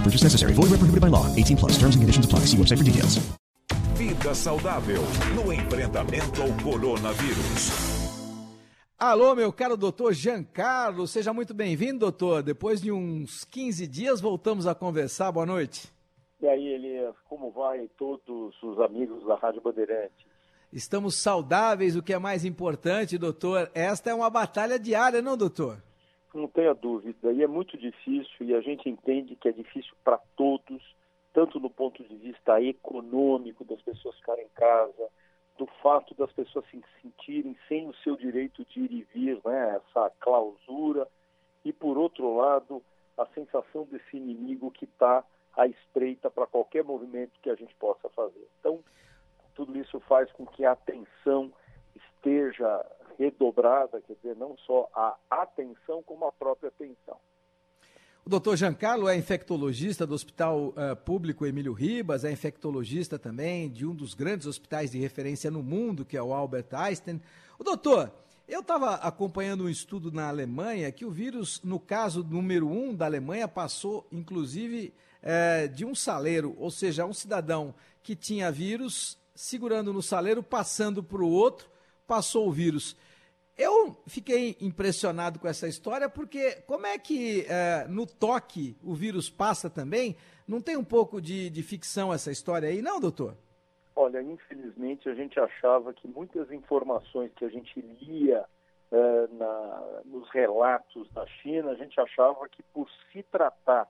[0.00, 0.54] No purchase necessary.
[0.54, 1.26] Void where prohibited by law.
[1.36, 1.72] 18 plus.
[1.72, 2.40] Terms and conditions apply.
[2.46, 3.20] See website for details.
[3.96, 5.02] Vida saudável
[5.34, 7.70] no enfrentamento ao coronavírus.
[8.98, 12.42] Alô, meu caro doutor Giancarlo, seja muito bem-vindo, doutor.
[12.42, 15.30] Depois de uns 15 dias, voltamos a conversar.
[15.32, 15.92] Boa noite.
[16.40, 20.26] E aí, Elias, como vai todos os amigos da Rádio Bandeirante?
[20.72, 23.70] Estamos saudáveis, o que é mais importante, doutor.
[23.74, 25.82] Esta é uma batalha diária, não, doutor?
[26.32, 27.32] Não tenha dúvida.
[27.32, 30.82] E é muito difícil, e a gente entende que é difícil para todos,
[31.32, 35.08] tanto no ponto de vista econômico, das pessoas ficarem em casa,
[35.58, 39.76] do fato das pessoas se sentirem sem o seu direito de ir e vir, né,
[39.76, 41.06] essa clausura,
[41.64, 42.82] e por outro lado,
[43.18, 45.24] a sensação desse inimigo que está
[45.56, 48.48] à espreita para qualquer movimento que a gente possa fazer.
[48.58, 48.82] Então,
[49.54, 51.52] tudo isso faz com que a atenção
[51.94, 52.86] esteja
[53.20, 57.18] redobrada, quer dizer, não só a atenção, como a própria atenção.
[58.24, 63.86] O doutor Giancarlo é infectologista do Hospital uh, Público Emílio Ribas, é infectologista também de
[63.86, 67.20] um dos grandes hospitais de referência no mundo, que é o Albert Einstein.
[67.58, 68.10] O doutor,
[68.48, 73.04] eu estava acompanhando um estudo na Alemanha que o vírus, no caso número um da
[73.04, 79.92] Alemanha, passou inclusive eh, de um saleiro, ou seja, um cidadão que tinha vírus segurando
[79.92, 81.70] no saleiro, passando para o outro,
[82.06, 82.96] passou o vírus.
[83.60, 89.28] Eu fiquei impressionado com essa história porque como é que é, no toque o vírus
[89.28, 90.16] passa também?
[90.48, 93.36] Não tem um pouco de, de, ficção essa história aí, não, doutor?
[93.94, 98.46] Olha, infelizmente a gente achava que muitas informações que a gente lia
[98.90, 103.86] é, na, nos relatos da China, a gente achava que por se tratar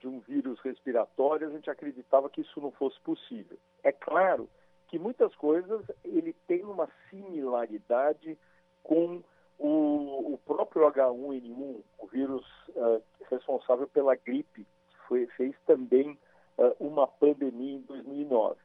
[0.00, 3.58] de um vírus respiratório, a gente acreditava que isso não fosse possível.
[3.84, 4.48] É claro
[4.88, 8.38] que muitas coisas ele tem uma similaridade
[8.82, 9.22] com
[9.58, 16.18] o, o próprio H1N1, o vírus uh, responsável pela gripe, que foi, fez também
[16.58, 18.56] uh, uma pandemia em 2009.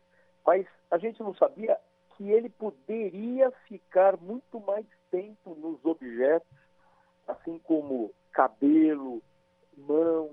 [0.46, 1.78] Mas a gente não sabia
[2.16, 6.48] que ele poderia ficar muito mais tempo nos objetos,
[7.28, 9.22] assim como cabelo,
[9.76, 10.32] mãos,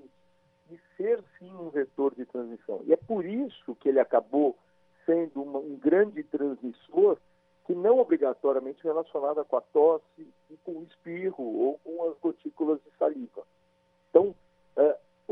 [0.70, 2.81] e ser sim um vetor de transmissão.
[2.84, 4.56] E é por isso que ele acabou
[5.04, 7.19] sendo uma, um grande transmissor
[7.67, 12.81] que não obrigatoriamente relacionada com a tosse e com o espirro ou com as gotículas
[12.83, 13.43] de saliva.
[14.11, 14.34] Então,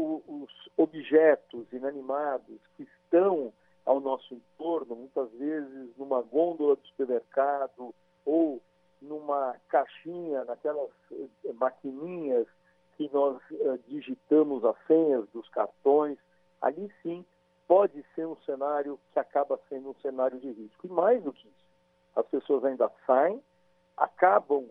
[0.01, 3.53] o, os objetos inanimados que estão
[3.85, 8.61] ao nosso entorno, muitas vezes numa gôndola do supermercado ou
[9.01, 12.47] numa caixinha, naquelas uh, maquininhas
[12.97, 16.19] que nós uh, digitamos as senhas dos cartões,
[16.61, 17.25] ali sim
[17.67, 20.87] pode ser um cenário que acaba sendo um cenário de risco.
[20.87, 21.70] E mais do que isso,
[22.17, 23.43] as pessoas ainda saem,
[23.97, 24.69] acabam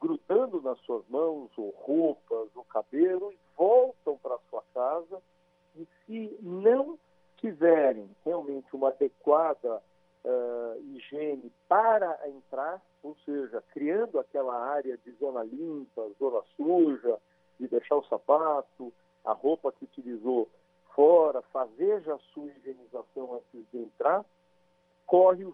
[0.00, 5.22] grudando nas suas mãos, ou roupas, ou cabelo, e voltam para sua casa.
[5.76, 6.98] E se não
[7.36, 9.82] tiverem realmente uma adequada
[10.24, 17.18] uh, higiene para entrar, ou seja, criando aquela área de zona limpa, zona suja,
[17.58, 18.92] de deixar o sapato,
[19.24, 20.48] a roupa que utilizou
[20.94, 24.24] fora, fazer já a sua higienização antes de entrar,
[25.06, 25.52] corre o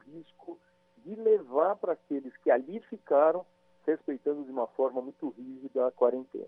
[1.58, 3.44] levar para aqueles que ali ficaram,
[3.86, 6.46] respeitando de uma forma muito rígida a quarentena.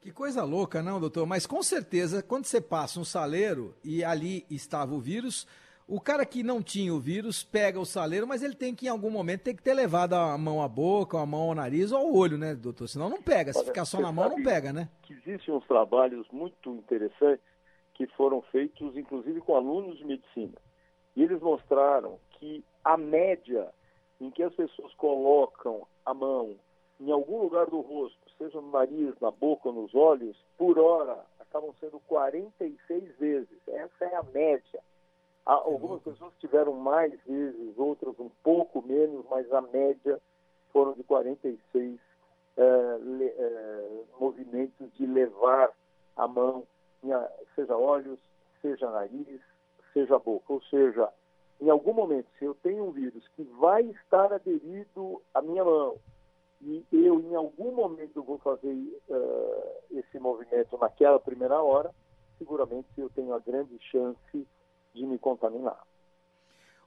[0.00, 1.26] Que coisa louca, não, doutor?
[1.26, 5.46] Mas com certeza, quando você passa um saleiro e ali estava o vírus,
[5.86, 8.88] o cara que não tinha o vírus pega o saleiro, mas ele tem que, em
[8.88, 11.98] algum momento, ter que ter levado a mão à boca, a mão ao nariz ou
[11.98, 12.88] ao olho, né, doutor?
[12.88, 13.52] Senão não pega.
[13.52, 14.88] Se ficar só na mão, não pega, né?
[15.02, 17.44] Que existem uns trabalhos muito interessantes
[17.92, 20.56] que foram feitos, inclusive, com alunos de medicina.
[21.14, 23.68] E eles mostraram que a média
[24.20, 26.56] em que as pessoas colocam a mão
[27.00, 31.24] em algum lugar do rosto, seja no nariz, na boca ou nos olhos, por hora
[31.38, 33.58] acabam sendo 46 vezes.
[33.66, 34.80] Essa é a média.
[35.46, 40.20] Algumas pessoas tiveram mais vezes, outras um pouco menos, mas a média
[40.72, 41.98] foram de 46
[42.56, 45.72] é, le, é, movimentos de levar
[46.16, 46.64] a mão,
[47.54, 48.18] seja olhos,
[48.60, 49.40] seja nariz,
[49.94, 50.52] seja boca.
[50.52, 51.08] Ou seja,
[51.60, 55.96] em algum momento, se eu tenho um vírus que vai estar aderido à minha mão,
[56.62, 58.74] e eu em algum momento vou fazer
[59.08, 61.90] uh, esse movimento naquela primeira hora,
[62.38, 64.46] seguramente eu tenho a grande chance
[64.94, 65.80] de me contaminar.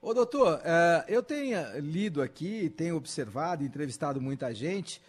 [0.01, 5.01] Ô doutor, uh, eu tenho lido aqui, tenho observado, entrevistado muita gente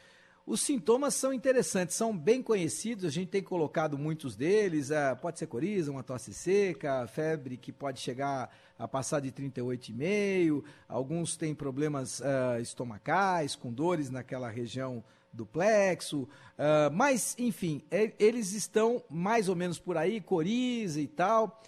[0.47, 5.39] os sintomas são interessantes, são bem conhecidos, a gente tem colocado muitos deles, uh, pode
[5.39, 11.55] ser coriza, uma tosse seca, febre que pode chegar a passar de 38,5, alguns têm
[11.55, 15.03] problemas uh, estomacais, com dores naquela região
[15.33, 21.09] do plexo, uh, mas, enfim, é, eles estão mais ou menos por aí, coriza e
[21.09, 21.63] tal,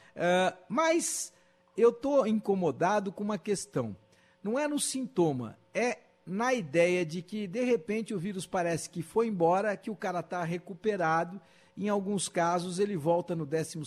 [0.68, 1.32] mas
[1.76, 3.96] eu estou incomodado com uma questão,
[4.42, 9.02] não é no sintoma, é na ideia de que, de repente, o vírus parece que
[9.02, 11.40] foi embora, que o cara está recuperado.
[11.78, 13.86] Em alguns casos, ele volta no 12,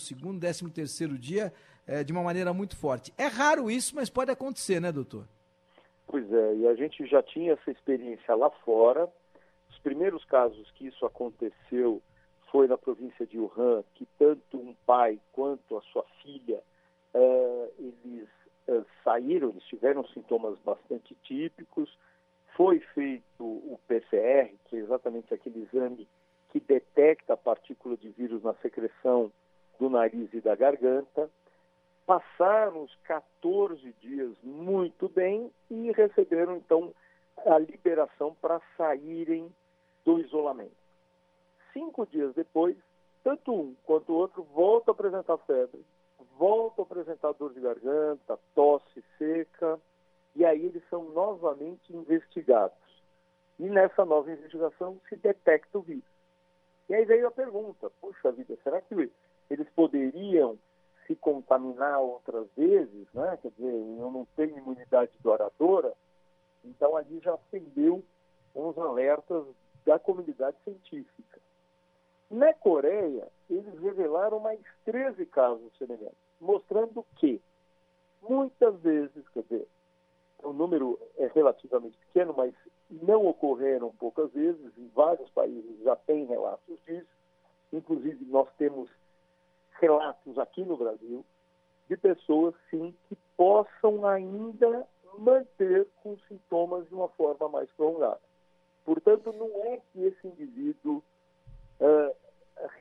[0.70, 1.52] 13 dia
[1.86, 3.12] é, de uma maneira muito forte.
[3.18, 5.26] É raro isso, mas pode acontecer, né, doutor?
[6.06, 9.08] Pois é, e a gente já tinha essa experiência lá fora.
[9.68, 12.02] Os primeiros casos que isso aconteceu
[12.50, 16.60] foi na província de Wuhan, que tanto um pai quanto a sua filha,
[17.14, 18.28] uh, eles
[18.68, 21.96] uh, saíram, eles tiveram sintomas bastante típicos,
[22.56, 26.08] foi feito o PCR, que é exatamente aquele exame
[26.50, 29.30] que detecta a partícula de vírus na secreção
[29.78, 31.30] do nariz e da garganta.
[32.04, 36.92] Passaram os 14 dias muito bem e receberam então
[37.46, 39.50] a liberação para saírem
[40.04, 40.76] do isolamento.
[41.72, 42.76] Cinco dias depois,
[43.22, 45.84] tanto um quanto o outro volta a apresentar febre,
[46.36, 49.78] volta a apresentar dor de garganta, tosse seca,
[50.34, 52.76] e aí eles são novamente investigados.
[53.58, 56.04] E nessa nova investigação se detecta o vírus.
[56.88, 58.94] E aí veio a pergunta: puxa vida, será que
[59.50, 60.58] eles poderiam
[61.06, 63.06] se contaminar outras vezes?
[63.12, 63.38] Né?
[63.42, 65.92] Quer dizer, eu não tenho imunidade douradora.
[66.64, 68.02] Então ali já acendeu
[68.54, 69.44] uns alertas
[69.84, 71.40] da comunidade científica.
[72.30, 77.42] Na Coreia, eles revelaram mais 13 casos semelhantes, mostrando que
[78.22, 79.68] muitas vezes, quer dizer,
[80.42, 82.54] o número é relativamente pequeno, mas
[82.90, 87.08] não ocorreram poucas vezes, em vários países já tem relatos disso,
[87.72, 88.90] inclusive nós temos
[89.80, 91.24] relatos aqui no Brasil
[91.88, 94.86] de pessoas, sim, que possam ainda
[95.18, 98.20] manter com sintomas de uma forma mais prolongada.
[98.84, 101.02] Portanto, não é que esse indivíduo
[101.80, 102.14] uh,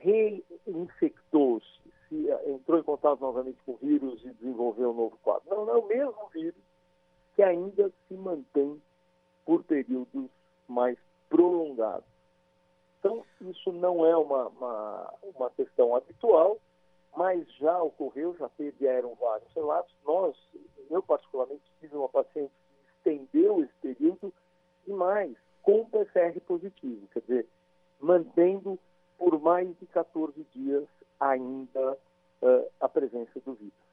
[0.01, 1.65] reinfectou-se,
[2.07, 5.49] se, entrou em contato novamente com o vírus e desenvolveu um novo quadro.
[5.49, 6.68] Não, não é o mesmo vírus
[7.39, 8.81] que ainda se mantém
[9.45, 10.29] por períodos
[10.67, 10.97] mais
[11.29, 12.03] prolongados.
[12.99, 16.57] Então, isso não é uma, uma, uma questão habitual,
[17.15, 18.49] mas já ocorreu, já
[18.89, 19.95] eram vários relatos.
[20.05, 20.35] Nós,
[20.89, 24.33] eu particularmente, tive uma paciente que estendeu esse período
[24.85, 25.33] e mais,
[25.63, 27.47] com PCR positivo, quer dizer,
[28.01, 28.77] mantendo
[29.17, 31.93] por mais de 14 dias ainda
[32.41, 33.88] uh, a presença do vírus.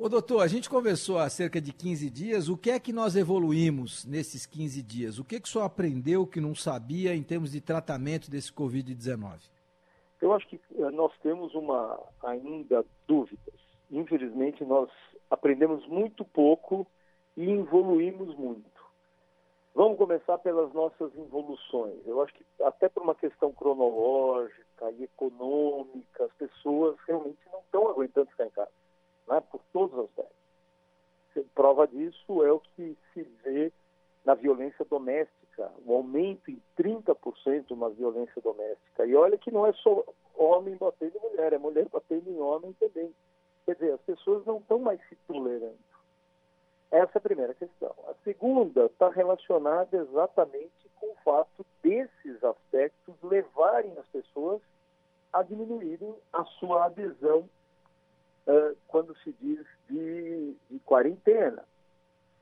[0.00, 2.48] Ô doutor, a gente conversou há cerca de 15 dias.
[2.48, 5.18] O que é que nós evoluímos nesses 15 dias?
[5.18, 8.52] O que, é que o senhor aprendeu que não sabia em termos de tratamento desse
[8.52, 9.40] Covid-19?
[10.22, 13.54] Eu acho que eh, nós temos uma ainda dúvidas.
[13.90, 14.88] Infelizmente, nós
[15.28, 16.86] aprendemos muito pouco
[17.36, 18.78] e evoluímos muito.
[19.74, 22.06] Vamos começar pelas nossas evoluções.
[22.06, 27.88] Eu acho que até por uma questão cronológica e econômica, as pessoas realmente não estão
[27.88, 28.70] aguentando ficar em casa
[29.28, 30.38] né, por todos os aspectos.
[31.54, 33.72] Prova disso é o que se vê
[34.24, 39.06] na violência doméstica, o um aumento em 30% na violência doméstica.
[39.06, 40.04] E olha que não é só
[40.34, 43.14] homem batendo em mulher, é mulher batendo em homem também.
[43.64, 45.78] Quer dizer, as pessoas não estão mais se tolerando.
[46.90, 47.94] Essa é a primeira questão.
[48.08, 54.60] A segunda está relacionada exatamente com o fato desses aspectos levarem as pessoas
[55.32, 57.48] a diminuírem a sua adesão
[58.48, 61.62] uh, quando se diz de, de quarentena.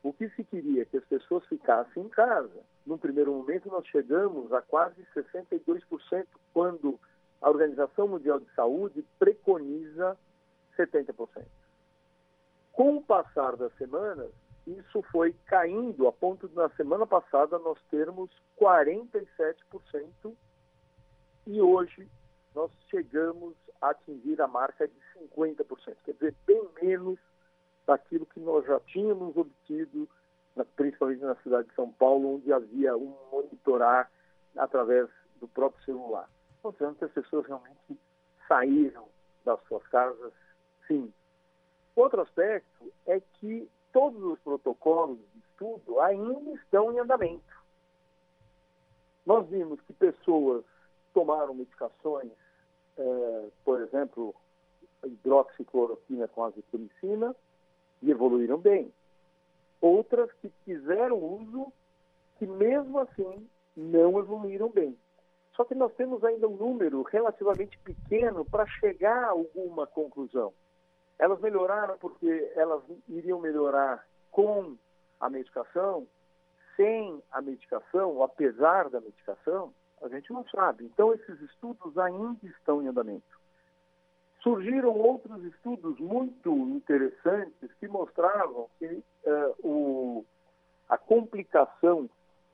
[0.02, 2.62] O que se queria que as pessoas ficassem em casa.
[2.86, 6.98] No primeiro momento, nós chegamos a quase 62%, quando
[7.42, 10.16] a Organização Mundial de Saúde preconiza
[10.78, 11.44] 70%.
[12.72, 14.30] Com o passar das semanas,
[14.66, 20.34] isso foi caindo a ponto de, na semana passada, nós termos 47%
[21.46, 22.08] e hoje
[22.54, 24.94] nós chegamos atingir a marca de
[25.34, 27.18] 50%, quer dizer, bem menos
[27.86, 30.08] daquilo que nós já tínhamos obtido,
[30.74, 34.10] principalmente na cidade de São Paulo, onde havia um monitorar
[34.56, 35.08] através
[35.40, 36.28] do próprio celular.
[36.62, 37.98] Mostrando que as pessoas realmente
[38.48, 39.08] saíram
[39.44, 40.32] das suas casas,
[40.86, 41.12] sim.
[41.94, 47.56] Outro aspecto é que todos os protocolos de estudo ainda estão em andamento.
[49.24, 50.64] Nós vimos que pessoas
[51.14, 52.32] tomaram medicações,
[52.98, 54.34] eh, por exemplo,
[55.04, 57.34] hidroxicloroquina com azitromicina
[58.02, 58.92] e evoluíram bem.
[59.80, 61.72] Outras que fizeram uso
[62.38, 64.96] que mesmo assim não evoluíram bem.
[65.54, 70.52] Só que nós temos ainda um número relativamente pequeno para chegar a alguma conclusão.
[71.18, 74.76] Elas melhoraram porque elas iriam melhorar com
[75.18, 76.06] a medicação,
[76.76, 79.72] sem a medicação, ou apesar da medicação,
[80.02, 80.84] a gente não sabe.
[80.84, 83.40] Então, esses estudos ainda estão em andamento.
[84.42, 90.24] Surgiram outros estudos muito interessantes que mostravam que uh, o,
[90.88, 92.08] a complicação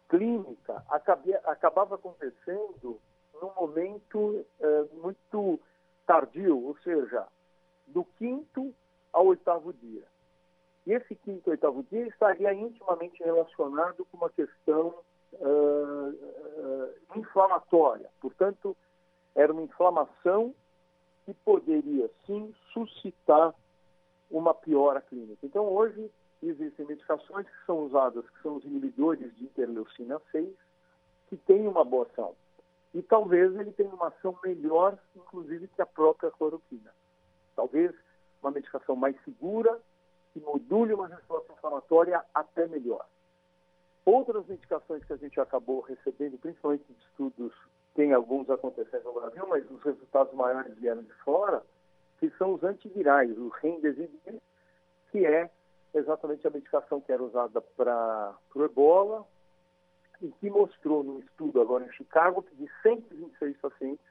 [0.09, 2.99] clínica acabia, acabava acontecendo
[3.41, 5.61] num momento uh, muito
[6.07, 7.27] tardio, ou seja,
[7.87, 8.75] do quinto
[9.13, 10.05] ao oitavo dia.
[10.87, 14.95] E esse quinto e oitavo dia estaria intimamente relacionado com uma questão
[15.35, 18.09] uh, uh, inflamatória.
[18.21, 18.77] Portanto,
[19.35, 20.55] era uma inflamação
[21.25, 23.55] que poderia sim suscitar
[24.31, 25.45] uma piora clínica.
[25.45, 26.11] Então, hoje,
[26.43, 30.49] existem medicações que são usadas, que são os inibidores de interleucina 6,
[31.29, 32.35] que têm uma boa ação.
[32.95, 36.93] E talvez ele tenha uma ação melhor, inclusive, que a própria cloroquina.
[37.55, 37.95] Talvez
[38.43, 39.79] uma medicação mais segura,
[40.33, 43.07] que module uma resposta inflamatória até melhor.
[44.05, 47.53] Outras medicações que a gente acabou recebendo, principalmente de estudos,
[47.95, 51.63] tem alguns acontecendo no Brasil, mas os resultados maiores vieram de fora,
[52.19, 54.41] que são os antivirais, o Remdesivir,
[55.11, 55.51] que é
[55.95, 59.27] exatamente a medicação que era usada para o ebola
[60.21, 64.05] e que mostrou no estudo agora em Chicago que de 126 pacientes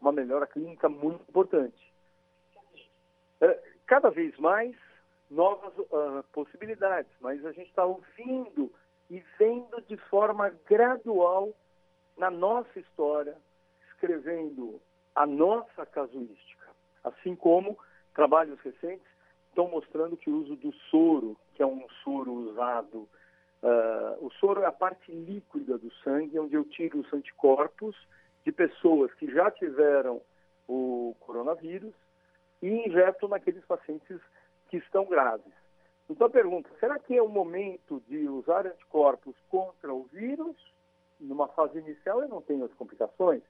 [0.00, 1.92] uma melhora clínica muito importante.
[3.40, 4.74] É, cada vez mais
[5.30, 8.72] novas uh, possibilidades, mas a gente está ouvindo
[9.10, 11.52] e vendo de forma gradual
[12.16, 13.36] na nossa história,
[13.88, 14.80] escrevendo
[15.14, 16.68] a nossa casuística,
[17.02, 17.78] assim como
[18.14, 19.06] trabalhos recentes
[19.48, 23.08] estão mostrando que o uso do soro, que é um soro usado,
[23.62, 27.96] uh, o soro é a parte líquida do sangue, onde eu tiro os anticorpos
[28.44, 30.20] de pessoas que já tiveram
[30.68, 31.94] o coronavírus
[32.62, 34.20] e injeto naqueles pacientes
[34.68, 35.52] que estão graves.
[36.08, 40.56] Então a pergunta, será que é o momento de usar anticorpos contra o vírus?
[41.20, 43.42] Numa fase inicial eu não tenho as complicações.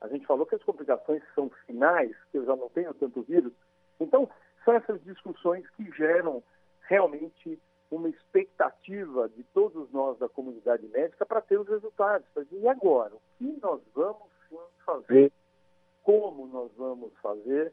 [0.00, 3.52] A gente falou que as complicações são finais, que eu já não tenho tanto vírus.
[4.00, 4.28] Então,
[4.64, 6.42] são essas discussões que geram
[6.88, 12.26] realmente uma expectativa de todos nós da comunidade médica para ter os resultados.
[12.50, 13.14] E agora?
[13.14, 14.28] O que nós vamos
[14.84, 15.30] fazer?
[16.02, 17.72] Como nós vamos fazer?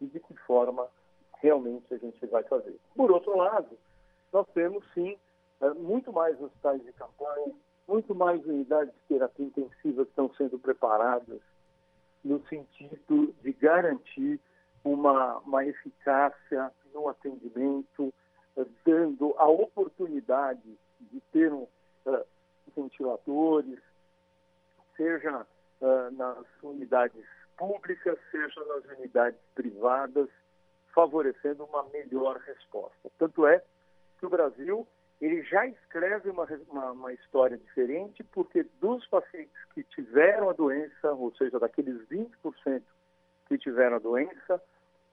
[0.00, 0.86] E de que forma
[1.42, 2.78] realmente a gente vai fazer.
[2.94, 3.76] Por outro lado,
[4.32, 5.18] nós temos sim
[5.60, 7.52] é, muito mais hospitais de campanha,
[7.86, 11.40] muito mais unidades de terapia intensiva que estão sendo preparadas
[12.24, 14.40] no sentido de garantir
[14.84, 18.14] uma, uma eficácia no atendimento,
[18.56, 21.66] é, dando a oportunidade de ter um,
[22.06, 22.24] uh,
[22.76, 23.80] ventiladores,
[24.96, 25.44] seja
[25.80, 27.24] uh, nas unidades
[27.56, 30.28] públicas, seja nas unidades privadas,
[30.94, 33.10] favorecendo uma melhor resposta.
[33.18, 33.62] Tanto é
[34.18, 34.86] que o Brasil
[35.20, 41.12] ele já escreve uma, uma, uma, história diferente, porque dos pacientes que tiveram a doença,
[41.12, 42.82] ou seja, daqueles 20%
[43.46, 44.60] que tiveram a doença,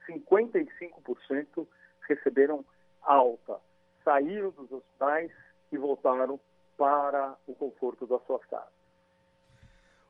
[0.07, 1.67] 55%
[2.07, 2.65] receberam
[3.03, 3.59] alta,
[4.03, 5.31] saíram dos hospitais
[5.71, 6.39] e voltaram
[6.75, 8.78] para o conforto das suas casas.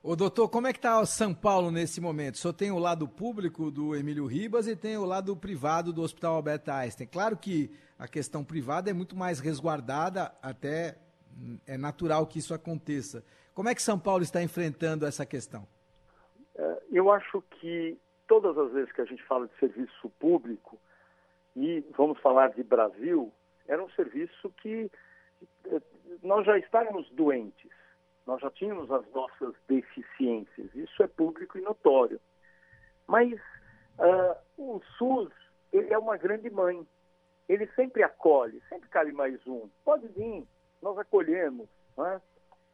[0.10, 2.40] Ô doutor, como é que está São Paulo nesse momento?
[2.40, 6.34] Só tem o lado público do Emílio Ribas e tem o lado privado do Hospital
[6.34, 7.06] Albert Einstein.
[7.06, 10.98] Claro que a questão privada é muito mais resguardada, até
[11.68, 13.24] é natural que isso aconteça.
[13.54, 15.68] Como é que São Paulo está enfrentando essa questão?
[16.56, 17.96] É, eu acho que
[18.28, 20.80] todas as vezes que a gente fala de serviço público,
[21.56, 23.32] e vamos falar de Brasil,
[23.68, 24.90] era um serviço que
[25.66, 25.80] é,
[26.24, 27.70] nós já estávamos doentes
[28.30, 32.22] nós já tínhamos as nossas deficiências, isso é público e notório.
[33.08, 33.34] Mas
[33.98, 35.34] uh, o SUS,
[35.74, 36.88] ele é uma grande mãe.
[37.48, 39.68] Ele sempre acolhe, sempre cabe mais um.
[39.84, 40.48] Pode vir,
[40.80, 41.68] nós acolhemos.
[41.98, 42.22] Né?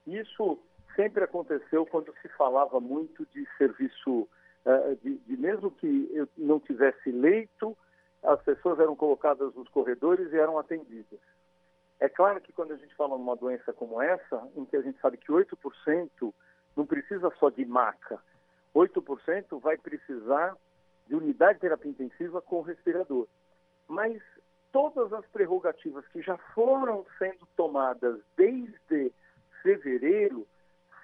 [0.06, 0.60] Isso
[0.94, 4.28] sempre aconteceu quando se falava muito de serviço,
[4.66, 7.78] uh, de, de, mesmo que eu não tivesse leito,
[8.22, 11.20] as pessoas eram colocadas nos corredores e eram atendidas.
[12.00, 15.00] É claro que quando a gente fala numa doença como essa, em que a gente
[15.00, 16.34] sabe que 8%
[16.76, 18.20] não precisa só de maca,
[18.76, 20.58] 8% vai precisar
[21.08, 23.28] de unidade de terapia intensiva com respirador.
[23.88, 24.22] Mas
[24.72, 29.14] todas as prerrogativas que já foram sendo tomadas desde
[29.62, 30.46] fevereiro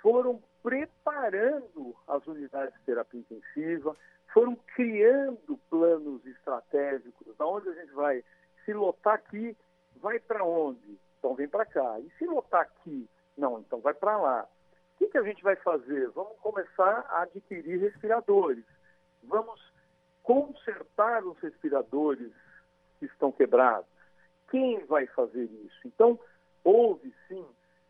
[0.01, 3.95] foram preparando as unidades de terapia intensiva,
[4.33, 8.23] foram criando planos estratégicos, da onde a gente vai
[8.65, 9.55] se lotar aqui,
[10.01, 10.99] vai para onde?
[11.19, 11.99] Então vem para cá.
[11.99, 13.07] E se lotar aqui?
[13.37, 14.47] Não, então vai para lá.
[14.95, 16.09] O que, que a gente vai fazer?
[16.09, 18.65] Vamos começar a adquirir respiradores.
[19.23, 19.61] Vamos
[20.23, 22.31] consertar os respiradores
[22.99, 23.89] que estão quebrados.
[24.49, 25.79] Quem vai fazer isso?
[25.85, 26.19] Então,
[26.63, 27.45] houve sim,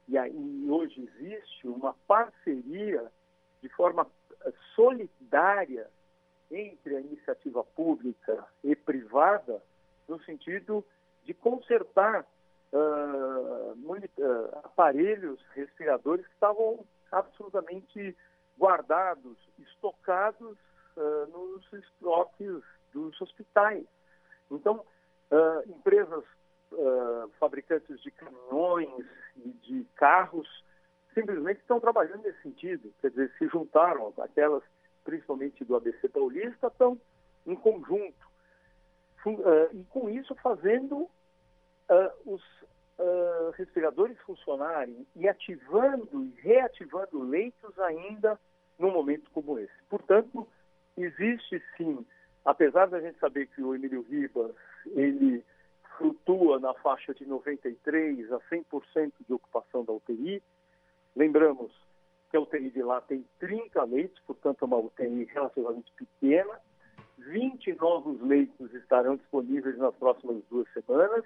[0.08, 3.10] e, aí, hoje existe uma parceria
[3.62, 4.08] de forma
[4.46, 5.88] eh, solidária
[6.52, 9.62] entre a iniciativa pública e privada,
[10.08, 10.84] no sentido
[11.24, 12.26] de consertar
[12.74, 13.78] uh,
[14.64, 18.16] aparelhos respiradores que estavam absolutamente
[18.58, 20.58] guardados, estocados
[20.98, 22.64] uh, nos estoques
[22.94, 23.86] dos hospitais.
[24.50, 24.84] Então,
[25.66, 26.26] empresas
[27.40, 29.06] fabricantes de caminhões
[29.38, 30.46] e de carros
[31.14, 34.62] simplesmente estão trabalhando nesse sentido, quer dizer, se juntaram aquelas
[35.04, 37.00] principalmente do ABC Paulista, estão
[37.46, 38.31] em conjunto.
[39.26, 41.10] Uh, e com isso fazendo uh,
[42.26, 42.42] os
[42.98, 48.40] uh, respiradores funcionarem e ativando e reativando leitos ainda
[48.80, 49.74] num momento como esse.
[49.90, 50.48] Portanto,
[50.98, 52.06] existe sim,
[52.44, 54.56] apesar da gente saber que o Emílio Ribas,
[54.88, 55.46] ele
[55.98, 60.42] flutua na faixa de 93% a 100% de ocupação da UTI,
[61.16, 61.72] lembramos
[62.30, 66.60] que a UTI de lá tem 30 leitos, portanto é uma UTI relativamente pequena.
[67.28, 71.24] 20 novos leitos estarão disponíveis nas próximas duas semanas.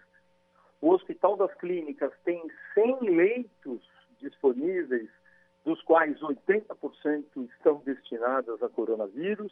[0.81, 2.41] O Hospital das Clínicas tem
[2.73, 3.81] 100 leitos
[4.19, 5.09] disponíveis,
[5.63, 9.51] dos quais 80% estão destinados a coronavírus.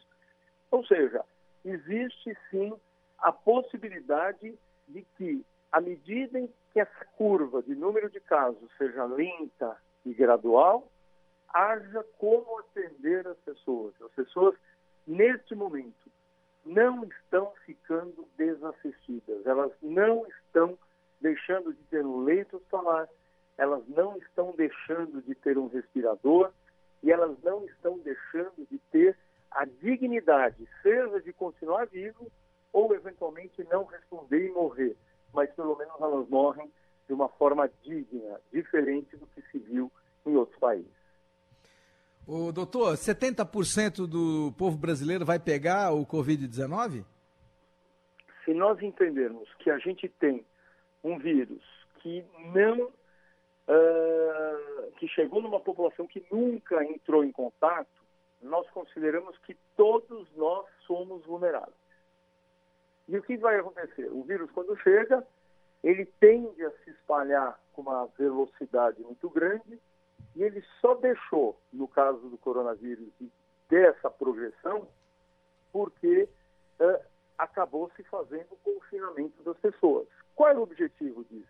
[0.70, 1.24] Ou seja,
[1.64, 2.72] existe sim
[3.18, 4.56] a possibilidade
[4.88, 10.12] de que, à medida em que essa curva de número de casos seja lenta e
[10.12, 10.88] gradual,
[11.48, 13.94] haja como atender as pessoas.
[14.02, 14.54] As pessoas,
[15.06, 16.03] neste momento,
[16.64, 20.78] não estão ficando desassistidas, elas não estão
[21.20, 23.08] deixando de ter um leito hospitalar,
[23.56, 26.52] elas não estão deixando de ter um respirador
[27.02, 29.16] e elas não estão deixando de ter
[29.50, 32.30] a dignidade, seja de continuar vivo
[32.72, 34.96] ou eventualmente não responder e morrer,
[35.32, 36.70] mas pelo menos elas morrem
[37.06, 39.92] de uma forma digna, diferente do que se viu
[40.26, 41.03] em outros países.
[42.26, 47.04] O doutor, 70% do povo brasileiro vai pegar o Covid-19?
[48.44, 50.44] Se nós entendermos que a gente tem
[51.02, 51.62] um vírus
[52.00, 52.90] que não.
[53.66, 57.88] Uh, que chegou numa população que nunca entrou em contato,
[58.42, 61.74] nós consideramos que todos nós somos vulneráveis.
[63.08, 64.10] E o que vai acontecer?
[64.12, 65.26] O vírus, quando chega,
[65.82, 69.78] ele tende a se espalhar com uma velocidade muito grande
[70.36, 73.30] e ele só deixou, no caso do coronavírus, de
[73.68, 74.88] ter essa projeção,
[75.72, 76.28] porque
[76.80, 77.04] uh,
[77.38, 80.06] acabou se fazendo o confinamento das pessoas.
[80.34, 81.48] Qual era o objetivo disso?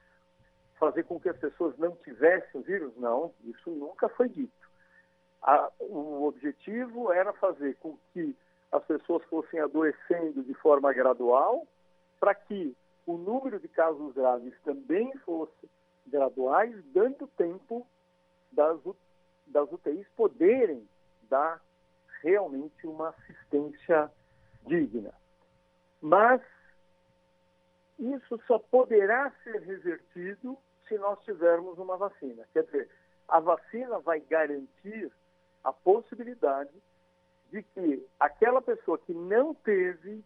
[0.79, 2.95] Fazer com que as pessoas não tivessem o vírus?
[2.97, 4.53] Não, isso nunca foi dito.
[5.43, 8.37] A, o objetivo era fazer com que
[8.73, 11.67] as pessoas fossem adoecendo de forma gradual,
[12.19, 15.71] para que o número de casos graves também fosse
[16.07, 17.87] graduais, dando tempo
[18.55, 18.81] das,
[19.47, 20.89] das UTIs poderem
[21.29, 21.61] dar
[22.23, 24.11] realmente uma assistência
[24.67, 25.13] digna.
[26.01, 26.41] Mas
[27.99, 32.45] isso só poderá ser revertido se nós tivermos uma vacina.
[32.53, 32.91] Quer dizer,
[33.29, 35.11] a vacina vai garantir
[35.63, 36.73] a possibilidade
[37.51, 40.25] de que aquela pessoa que não teve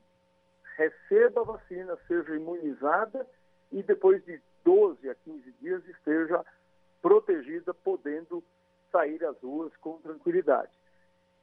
[0.76, 3.26] receba a vacina, seja imunizada
[3.70, 6.44] e depois de 12 a 15 dias esteja
[7.00, 8.42] protegida, podendo
[8.90, 10.70] sair às ruas com tranquilidade.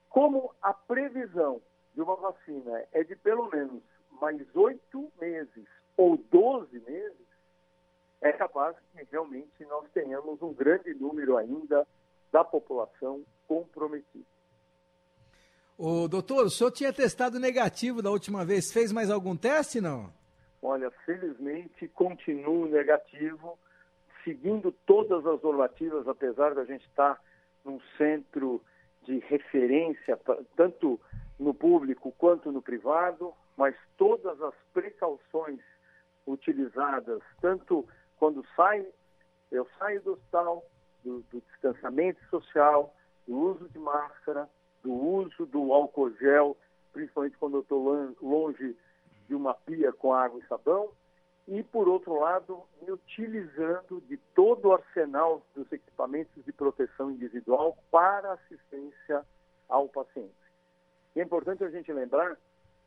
[0.10, 1.62] Como a previsão
[1.94, 3.82] de uma vacina é de pelo menos
[4.22, 5.66] mais oito meses
[5.98, 7.26] ou doze meses,
[8.22, 11.86] é capaz que realmente nós tenhamos um grande número ainda
[12.32, 14.26] da população comprometida.
[15.78, 20.12] O doutor, o senhor tinha testado negativo da última vez, fez mais algum teste, não?
[20.62, 23.60] Olha, felizmente continuo negativo
[24.26, 27.22] seguindo todas as normativas, apesar da gente estar
[27.64, 28.62] num centro
[29.04, 30.20] de referência,
[30.56, 31.00] tanto
[31.40, 35.60] no público quanto no privado, mas todas as precauções
[36.26, 38.86] utilizadas, tanto quando sai,
[39.52, 40.66] eu saio do hospital,
[41.04, 42.94] do, do distanciamento social,
[43.28, 44.50] do uso de máscara,
[44.84, 46.58] do uso do álcool gel,
[46.92, 48.76] principalmente quando eu estou longe
[49.28, 50.90] de uma pia com água e sabão,
[51.48, 57.78] e, por outro lado, me utilizando de todo o arsenal dos equipamentos de proteção individual
[57.92, 59.24] para assistência
[59.70, 60.34] ao paciente.
[61.16, 62.38] E é importante a gente lembrar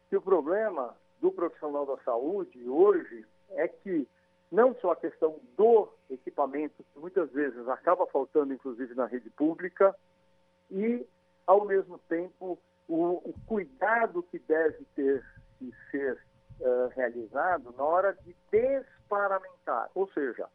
[0.08, 4.08] que o problema do profissional da saúde hoje é que
[4.50, 9.94] não só a questão do equipamento, que muitas vezes acaba faltando, inclusive, na rede pública,
[10.70, 11.06] e,
[11.46, 15.24] ao mesmo tempo, o, o cuidado que deve ter
[15.60, 16.18] e ser
[16.60, 19.90] uh, realizado na hora de desparamentar.
[19.94, 20.48] Ou seja,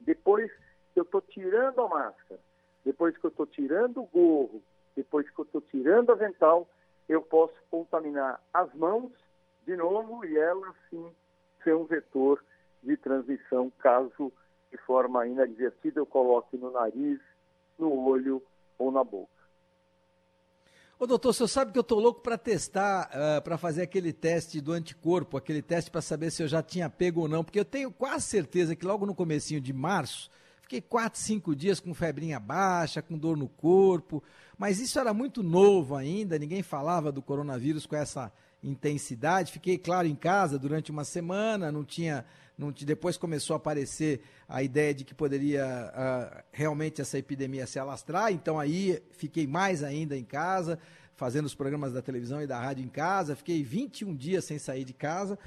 [0.00, 0.50] depois
[0.92, 2.40] que eu estou tirando a máscara,
[2.84, 4.62] depois que eu estou tirando o gorro,
[4.94, 6.68] depois que eu estou tirando a avental,
[7.08, 9.10] eu posso contaminar as mãos
[9.66, 11.10] de novo e ela sim
[11.62, 12.42] ser um vetor
[12.82, 14.32] de transmissão, caso
[14.70, 17.20] de forma inadvertida eu coloque no nariz,
[17.78, 18.42] no olho
[18.78, 19.33] ou na boca.
[20.96, 24.12] Ô doutor, o senhor sabe que eu estou louco para testar, uh, para fazer aquele
[24.12, 27.58] teste do anticorpo, aquele teste para saber se eu já tinha pego ou não, porque
[27.58, 30.30] eu tenho quase certeza que logo no comecinho de março,
[30.62, 34.22] fiquei quatro, cinco dias com febrinha baixa, com dor no corpo,
[34.56, 38.32] mas isso era muito novo ainda, ninguém falava do coronavírus com essa
[38.64, 39.52] intensidade.
[39.52, 42.24] Fiquei, claro, em casa durante uma semana, não tinha.
[42.56, 47.80] Não, depois começou a aparecer a ideia de que poderia uh, realmente essa epidemia se
[47.80, 50.78] alastrar, então aí fiquei mais ainda em casa,
[51.16, 54.84] fazendo os programas da televisão e da rádio em casa, fiquei 21 dias sem sair
[54.84, 55.38] de casa.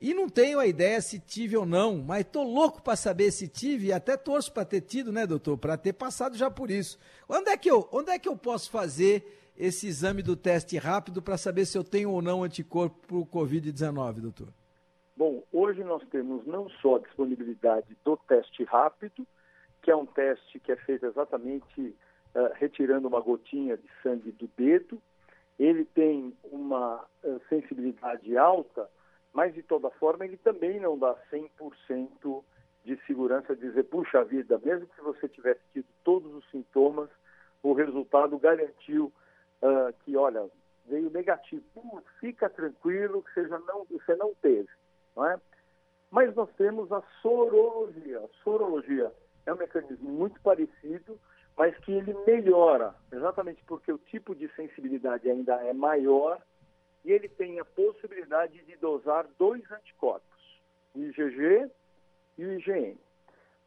[0.00, 3.46] E não tenho a ideia se tive ou não, mas estou louco para saber se
[3.46, 5.58] tive e até torço para ter tido, né, doutor?
[5.58, 6.98] Para ter passado já por isso.
[7.28, 11.20] Onde é que eu, onde é que eu posso fazer esse exame do teste rápido
[11.20, 14.59] para saber se eu tenho ou não anticorpo para o Covid-19, doutor?
[15.20, 19.26] Bom, hoje nós temos não só a disponibilidade do teste rápido,
[19.82, 21.94] que é um teste que é feito exatamente
[22.34, 24.98] uh, retirando uma gotinha de sangue do dedo.
[25.58, 28.88] Ele tem uma uh, sensibilidade alta,
[29.30, 32.42] mas de toda forma ele também não dá 100%
[32.86, 37.10] de segurança de dizer, puxa vida, mesmo que você tivesse tido todos os sintomas,
[37.62, 39.12] o resultado garantiu
[39.60, 40.48] uh, que, olha,
[40.86, 41.62] veio negativo.
[41.76, 44.79] Uh, fica tranquilo que você, já não, você não teve.
[45.20, 45.38] Não é?
[46.10, 48.20] Mas nós temos a sorologia.
[48.20, 49.12] A sorologia
[49.44, 51.20] é um mecanismo muito parecido,
[51.58, 56.40] mas que ele melhora, exatamente porque o tipo de sensibilidade ainda é maior
[57.04, 60.60] e ele tem a possibilidade de dosar dois anticorpos,
[60.94, 61.70] o IgG
[62.38, 62.98] e o IgM.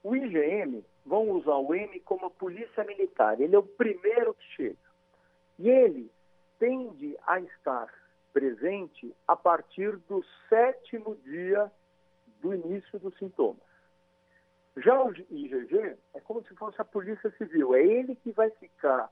[0.04, 4.46] O IgM, vão usar o M como a polícia militar, ele é o primeiro que
[4.56, 4.78] chega.
[5.60, 6.10] E ele
[6.58, 7.94] tende a estar
[8.34, 11.72] presente a partir do sétimo dia
[12.41, 13.62] do início dos sintomas.
[14.78, 19.10] Já o IgG é como se fosse a polícia civil, é ele que vai ficar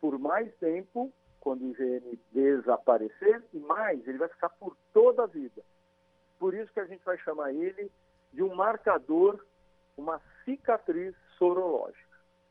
[0.00, 5.26] por mais tempo quando o IgM desaparecer e mais, ele vai ficar por toda a
[5.26, 5.60] vida.
[6.38, 7.90] Por isso que a gente vai chamar ele
[8.32, 9.44] de um marcador,
[9.96, 12.00] uma cicatriz sorológica.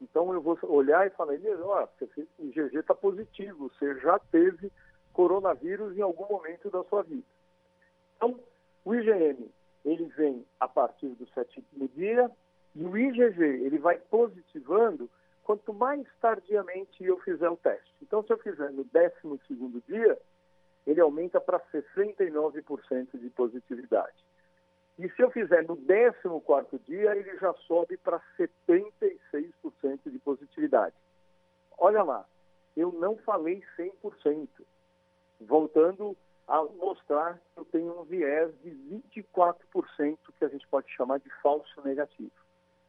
[0.02, 2.06] Então eu vou olhar e falar, ó, oh,
[2.41, 4.71] o IgG está positivo, você já teve
[5.13, 7.28] coronavírus em algum momento da sua vida.
[8.17, 8.39] Então,
[8.86, 9.50] o IgM,
[9.86, 12.30] ele vem a partir do sétimo dia,
[12.76, 15.10] e o IgG, ele vai positivando
[15.43, 17.91] quanto mais tardiamente eu fizer o teste.
[18.02, 20.17] Então, se eu fizer no 12 dia,
[20.86, 24.15] ele aumenta para 69% de positividade.
[24.97, 29.19] E se eu fizer no 14 dia, ele já sobe para 76%
[30.06, 30.95] de positividade.
[31.78, 32.26] Olha lá,
[32.76, 34.47] eu não falei 100%.
[35.41, 36.15] Voltando
[36.47, 38.71] a mostrar que eu tenho um viés de
[39.15, 42.32] 24% que a gente pode chamar de falso negativo.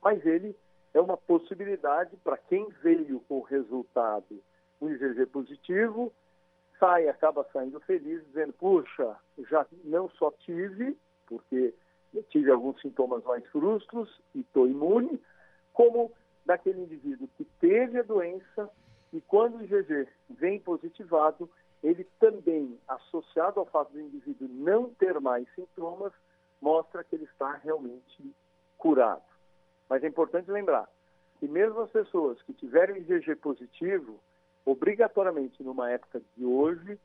[0.03, 0.57] Mas ele
[0.93, 4.43] é uma possibilidade para quem veio com o resultado
[4.81, 6.13] o IgG positivo,
[6.79, 9.17] sai, acaba saindo feliz, dizendo, puxa,
[9.49, 11.73] já não só tive, porque
[12.29, 15.21] tive alguns sintomas mais frustros e estou imune,
[15.73, 16.11] como
[16.45, 18.69] daquele indivíduo que teve a doença
[19.13, 21.49] e quando o IgG vem positivado,
[21.83, 26.13] ele também, associado ao fato do indivíduo não ter mais sintomas,
[26.61, 28.35] mostra que ele está realmente
[28.79, 29.23] curado.
[29.89, 30.89] Mas é importante lembrar
[31.39, 34.21] que mesmo as pessoas que tiverem IgG positivo,
[34.65, 36.99] obrigatoriamente numa época de hoje,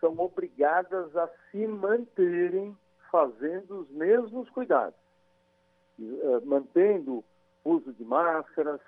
[0.00, 2.76] são obrigadas a se manterem
[3.10, 4.98] fazendo os mesmos cuidados,
[5.98, 7.24] uh, mantendo
[7.64, 8.80] o uso de máscaras,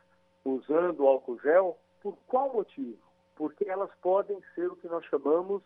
[0.44, 1.78] usando álcool gel.
[2.02, 2.98] Por qual motivo?
[3.70, 5.62] Elas podem ser o que nós chamamos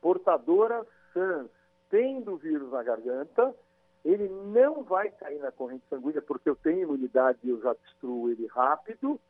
[0.00, 1.48] portadoras sãs,
[1.90, 3.54] tendo o vírus na garganta,
[4.04, 8.30] ele não vai cair na corrente sanguínea porque eu tenho imunidade e eu já destruo
[8.30, 9.20] ele rápido,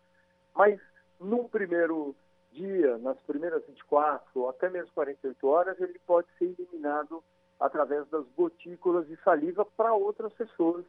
[0.55, 0.81] mas
[1.21, 2.15] num primeiro
[2.53, 7.23] dia, nas primeiras 24 ou até mesmo 48 horas, ele pode ser eliminado
[7.59, 10.85] através das gotículas de saliva para outras pessoas,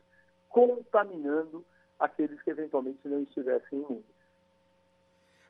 [0.50, 1.63] contaminando
[2.00, 4.23] aqueles que eventualmente não estivessem imunes.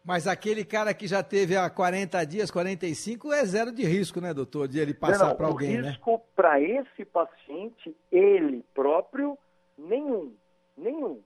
[0.04, 4.34] Mas aquele cara que já teve há 40 dias, 45, é zero de risco, né,
[4.34, 4.68] doutor?
[4.68, 5.88] De ele passar para alguém, né?
[5.88, 9.38] O risco para esse paciente, ele próprio,
[9.78, 10.34] nenhum.
[10.76, 11.22] Nenhum.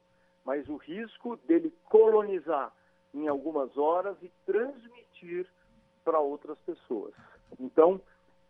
[0.45, 2.71] Mas o risco dele colonizar
[3.13, 5.47] em algumas horas e transmitir
[6.03, 7.13] para outras pessoas.
[7.59, 7.99] Então,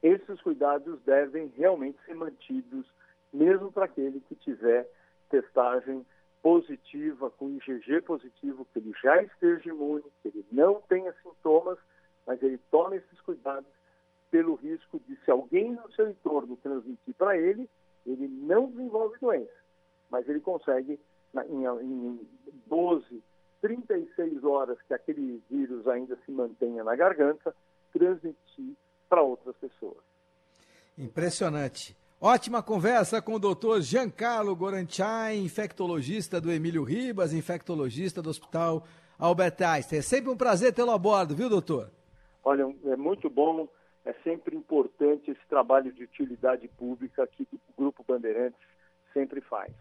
[0.04, 2.86] esses cuidados devem realmente ser mantidos,
[3.32, 4.88] mesmo para aquele que tiver
[5.30, 6.06] testagem
[6.42, 11.78] positiva, com IgG positivo, que ele já esteja imune, que ele não tenha sintomas,
[12.26, 13.70] mas ele tome esses cuidados
[14.30, 17.70] pelo risco de, se alguém no seu entorno transmitir para ele,
[18.06, 19.52] ele não desenvolve doença,
[20.10, 21.00] mas ele consegue,
[21.50, 22.20] em
[22.68, 23.24] 12,
[23.62, 27.56] 36 horas que aquele vírus ainda se mantenha na garganta,
[27.92, 28.76] transmitir
[29.10, 29.98] para outras pessoas.
[30.98, 31.96] Impressionante.
[32.20, 38.84] Ótima conversa com o doutor Giancarlo Goranchain, infectologista do Emílio Ribas, infectologista do Hospital
[39.20, 40.00] Albert Einstein.
[40.00, 41.92] É sempre um prazer tê-lo a bordo, viu, doutor?
[42.44, 43.70] Olha, é muito bom,
[44.04, 48.60] é sempre importante esse trabalho de utilidade pública que o Grupo Bandeirantes
[49.14, 49.72] sempre faz.